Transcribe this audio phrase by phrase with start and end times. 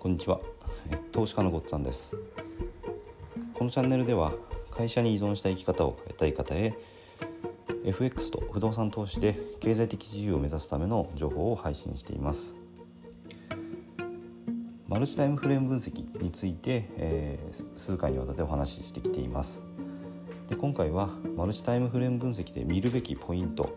[0.00, 0.38] こんにちは。
[1.10, 2.14] 投資家のごっつぁんです。
[3.52, 4.32] このチャンネルでは
[4.70, 6.72] 会社に依存した生き方を変えたい方へ
[7.84, 12.56] FX と不動産投資で経済的自由を目指すための情報を配信しています。
[14.86, 19.66] マルチタイムフレーム分析について、えー、数回にわたってお話ししてきています。
[20.46, 23.76] で今回はマルチタイムフレーム分析で見るべきポイント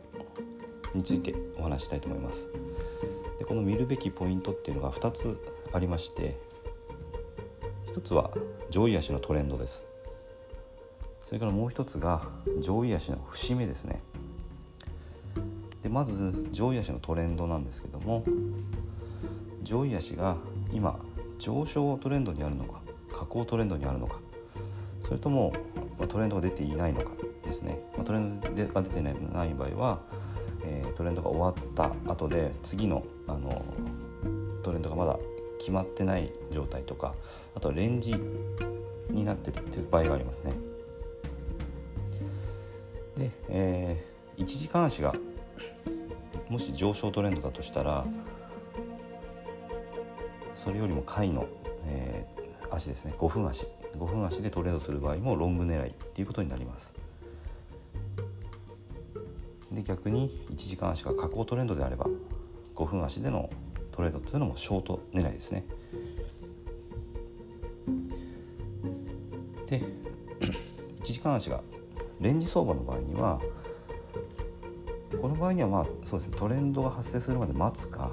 [0.94, 2.52] についてお話したいと思います。
[3.40, 6.38] でこの見るべきポイントっていうのが2つありまして
[7.88, 8.32] 1つは
[8.70, 9.86] 上位足のトレンドです。
[11.26, 12.24] それからもう一つが
[12.60, 14.02] 上位足の節目ですね。
[15.84, 18.24] でまず上位足のトレンドなんですけども
[19.64, 20.38] 上位足が
[20.72, 21.00] 今
[21.40, 22.82] 上昇トレンドにあるのか
[23.14, 24.20] 下降トレンドにあるのか
[25.04, 25.54] それとも
[26.08, 27.12] トレンドが出ていないのか
[27.46, 27.80] ですね。
[28.06, 29.12] トレンドが出てな
[29.46, 30.00] い場合は、
[30.96, 33.64] トレンドが終わった後で次のあの
[34.64, 35.20] トレンドがまだ
[35.62, 37.14] 決まってない状態とか
[37.54, 38.16] あとはレンジ
[39.12, 40.54] になってるっていう場合がありますね。
[43.16, 45.14] で、えー、1時間足が
[46.50, 48.06] もし上昇トレンドだとしたら
[50.56, 51.46] それよりも下位の、
[51.86, 56.96] えー、足ですね5分足5分足でトレードする場合もロング狙いっていうことになります。
[59.72, 62.08] で逆に1時間足が下降トレンドであれば
[62.76, 63.50] 5分足での
[63.92, 65.66] トレードというのもショート狙いですね。
[69.68, 69.82] で
[71.02, 71.62] 1時間足が
[72.20, 73.42] レンジ相場の場合には
[75.20, 78.12] この場合にはまあそうですねトレンドが発生するまで待つか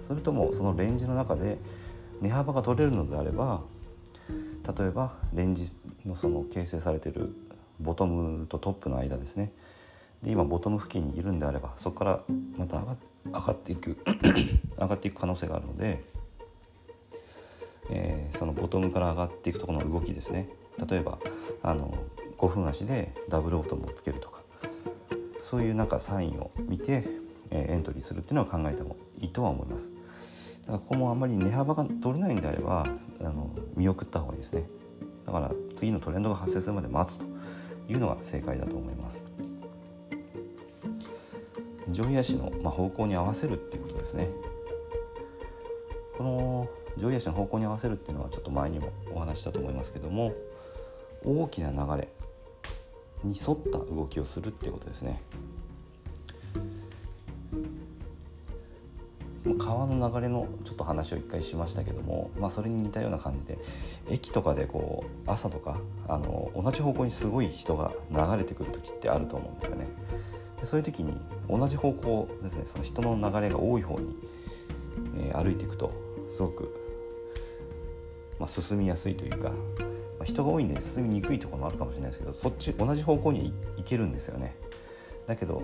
[0.00, 1.58] それともそのレンジの中で
[2.20, 3.62] 値幅が取れるのであれば
[4.78, 5.72] 例えばレンジ
[6.04, 7.34] のその形成されてる
[7.80, 9.52] ボトムとトップの間ですね
[10.22, 12.20] で今ボトム付近にいるんであればそこから
[12.56, 13.98] また上がっ上がっていく
[14.78, 16.02] 上がっていく可能性があるので、
[17.90, 20.48] えー、そのボトムから上がっていくところの動きですね
[20.88, 21.18] 例えば
[21.62, 21.98] あの
[22.38, 24.40] 5分足でダブルボトムをつけるとか
[25.42, 27.04] そういうなんかサインを見て、
[27.50, 29.90] えー、エントリーするっていうのを考えてもいいとは思います。
[30.62, 32.86] だからここもあんまり値幅が取れないんであれば
[33.20, 34.64] あの見送った方がいいですね。
[35.26, 37.24] だから次のトレンドが発生するまで待つと
[37.88, 39.24] いうのが正解だと思います。
[41.92, 44.28] 上位足の、ま方向に合わせるっていうことですね
[46.16, 50.34] この上位足の方向に合わせるっていうのはちょっと前にもお話したと思いますけども
[51.24, 52.08] 大きな流れ
[53.24, 55.22] に沿った動きをするっていうことですね
[59.58, 63.58] 川の流れのちょっと話を一回しましたけども、まあ、それに似たような感じで
[64.10, 69.88] 駅とかでこう朝とかあの同じ方向にすごい人が流れてくる時ってあると思うんですよね。
[70.62, 71.14] そういう時に
[71.48, 74.14] 同じ方向ですねその人の流れが多い方に、
[75.18, 75.92] えー、歩いていくと
[76.28, 76.74] すごく、
[78.38, 79.54] まあ、進みやすいというか、ま
[80.22, 84.54] あ、人が多いんで進みにくいところもあるかもしれないですけどそっち同じ方向に行けるんですよね。
[85.26, 85.62] だけど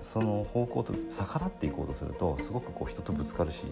[0.00, 3.64] その方向と逆らっていこうとするとすごくこう人とぶつかるし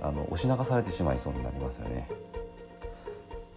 [0.00, 2.08] あの押し流されてしまいそうになりますよね。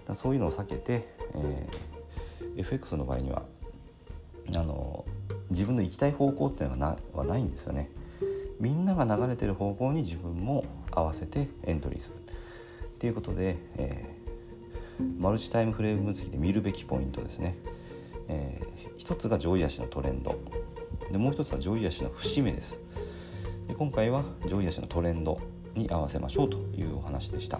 [0.05, 3.43] だそういうのを避けて、えー、FX の場合には
[4.53, 5.05] あの
[5.49, 7.89] 自分の行きたい方向っていうのははないんですよね。
[8.59, 17.57] みんなが流れてる方向に自分も合わせてエントリーするっていうことで、えー、マルチタイムフレーム分析で見るべきポイントですね。
[18.27, 20.39] えー、一つが上位足のトレンド
[21.11, 22.79] でもう一つは上位足の節目です
[23.67, 25.39] で今回は上位足のトレンド
[25.75, 27.59] に合わせましょうというお話でした。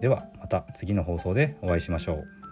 [0.00, 2.43] ではまた次の放送でお会いしましょう。